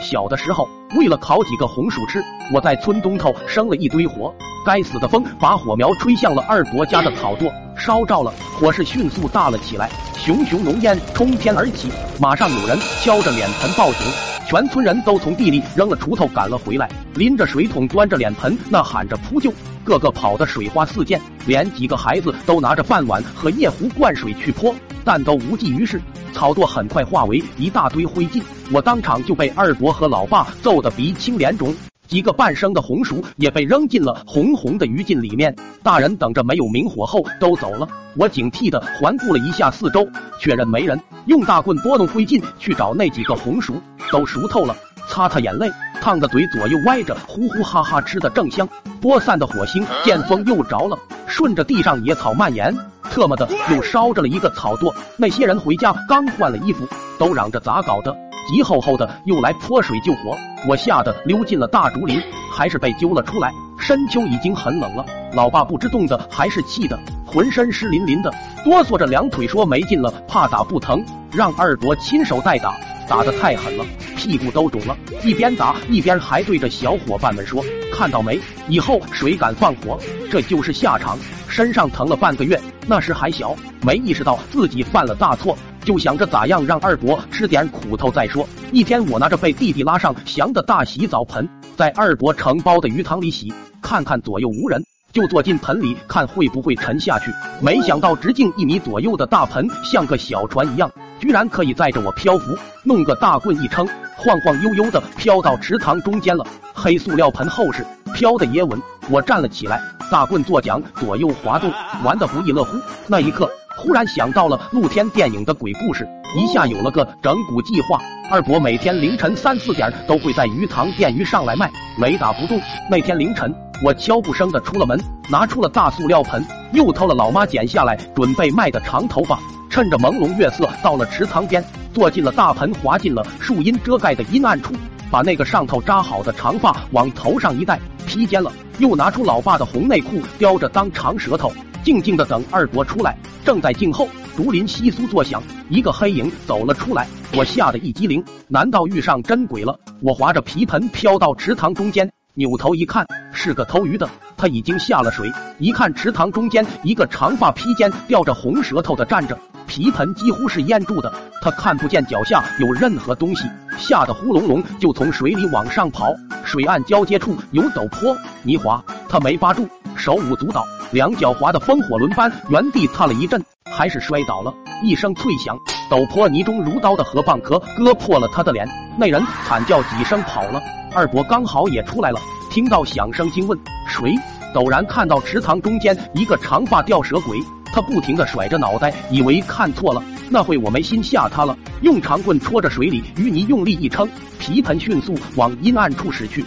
[0.00, 4.32] 小的时候，为了烤几个红薯吃，我在村东头生了一堆火。
[4.64, 11.90] 该死的风把火苗吹向了二伯家的草垛，烧着了，火势迅速大了起来，熊熊浓烟冲天而起。
[12.20, 14.00] 马上有人敲着脸盆报警，
[14.46, 19.52] 全村人都从地里扔了锄头赶了回来，拎着水桶，端着脸盆，呐喊着扑救，
[19.82, 24.72] 个个跑得水花四溅，连几个孩子都拿着饭碗和夜壶灌水去泼，
[25.04, 26.00] 但都无济于事。
[26.32, 28.42] 草垛很快化为一大堆灰烬，
[28.72, 31.74] 我当场就被二伯和老爸揍得鼻青脸肿，
[32.08, 35.54] 几个半生的红薯也被扔进了红红的余烬里面。
[35.82, 40.08] 大人等着没有明火后都走了，我警惕地环顾了一下四周，
[40.40, 44.74] 确认没人，用大棍拨弄灰烬去找那几个红薯，都熟透了，
[45.08, 45.70] 擦擦眼泪，
[46.00, 48.68] 烫的嘴左右歪着，呼呼哈哈吃的正香。
[49.00, 52.74] 播散的火星见风又着了，顺着地上野草蔓延。
[53.10, 54.92] 特么的，又烧着了一个草垛。
[55.16, 56.86] 那些人回家刚换了衣服，
[57.18, 58.14] 都嚷着咋搞的，
[58.48, 60.36] 急吼吼的又来泼水救火。
[60.68, 62.20] 我吓得溜进了大竹林，
[62.52, 63.52] 还是被揪了出来。
[63.78, 68.32] 深秋已经很冷了，老爸不知冻的还是气的，浑身湿淋淋的，
[68.64, 72.74] 哆嗦着两腿说没劲了，怕打不疼，让二伯亲手代打。
[73.08, 73.84] 打得太狠了，
[74.22, 74.96] 屁股都肿了。
[75.24, 78.38] 一边打一边还对着小伙伴们说：“看到没？
[78.68, 79.98] 以后谁敢放火，
[80.30, 81.18] 这就是下场。”
[81.50, 88.48] 身上疼了半个月，那时还小，没意识到自己犯了大错，就想着咋样让二伯吃点苦头再说。
[88.70, 94.80] 一天，我拿着被弟弟拉上翔的大洗澡盆，在二伯承包的鱼塘里洗，看看左右无人，
[95.12, 97.30] 就坐进盆里看会不会沉下去。
[97.60, 100.90] 没想到直径一米左右的大盆像个小船一样。
[101.20, 106.44] 居然可以载着我漂浮，弄个大棍一撑，晃晃悠悠的飘到池塘中间了。
[106.74, 108.80] 黑塑料盆厚实，飘的也稳。
[109.08, 112.76] 我站了起来，大棍作桨，左右滑动，玩的不亦乐乎。
[113.06, 118.00] 那一刻，忽然想到了露天电影的鬼故事，一下有了个整蛊计划。
[118.32, 122.58] 二伯每天凌晨三四点都会在鱼塘电鱼上来卖，雷打不动。
[122.90, 129.38] 那天凌晨，我悄不声的出了门，拿出了大塑料盆，又偷了老妈剪下来准备卖的长头发。
[129.68, 134.72] 趁着朦胧月色，到了池塘边，坐进了大盆，滑进了树荫遮盖的阴暗处，
[135.10, 138.50] 把那个上头扎好的长发往头上一戴，披肩了。
[138.78, 141.52] 又拿出老爸的红内裤，叼着当长舌头，
[141.84, 143.16] 静静的等二伯出来。
[143.44, 149.78] 正在静候，竹林窸窣作响，一个黑影走了出来，我吓得一激灵，难道遇上真鬼了？
[150.00, 152.10] 我划着皮盆飘到池塘中间。
[152.34, 155.30] 扭头一看，是个偷鱼的，他已经下了水。
[155.58, 163.44] 一看池塘中间一个长发披肩、吊着红舌头的站着，皮盆几乎是淹住的，他看不见脚下有任何东西，
[163.76, 166.14] 吓得呼隆隆就从水里往上跑。
[166.42, 174.52] 水岸交接处有陡坡泥滑，他没扒住，手舞足蹈，两脚滑得风火轮般，原地踏了一阵，还是摔倒了。
[174.84, 175.58] 一声脆响，
[175.90, 180.60] 陡坡泥中如刀的河蚌壳割破了他的脸，那人惨叫几声跑了。
[180.94, 182.20] 二伯刚好也出来了，
[182.50, 183.58] 听到响声惊问
[183.88, 184.14] 谁？
[184.54, 187.38] 陡然看到池塘中间一个长发吊蛇鬼，
[187.72, 190.02] 他不停的甩着脑袋，以为看错了。
[190.28, 194.06] 那会我没心吓他了，用长棍戳着水里淤泥，用力一撑，
[194.38, 196.44] 皮盆迅速往阴暗处驶去。